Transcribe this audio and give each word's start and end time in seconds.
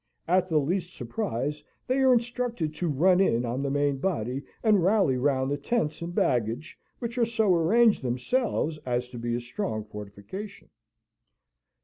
At 0.27 0.47
the 0.47 0.57
least 0.57 0.95
surprise, 0.95 1.63
they 1.85 1.99
are 1.99 2.11
instructed 2.11 2.73
to 2.73 2.87
run 2.87 3.19
in 3.19 3.45
on 3.45 3.61
the 3.61 3.69
main 3.69 3.97
body 3.99 4.41
and 4.63 4.83
rally 4.83 5.15
round 5.15 5.51
the 5.51 5.57
tents 5.59 6.01
and 6.01 6.15
baggage, 6.15 6.75
which 6.97 7.19
are 7.19 7.25
so 7.27 7.53
arranged 7.53 8.01
themselves 8.01 8.79
as 8.83 9.09
to 9.09 9.19
be 9.19 9.35
a 9.35 9.39
strong 9.39 9.83
fortification. 9.83 10.71